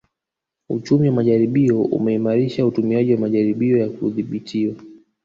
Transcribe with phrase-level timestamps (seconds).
[0.69, 4.75] Uchumi wa majaribio umeimarisha utumiaji wa majaribio ya kudhibitiwa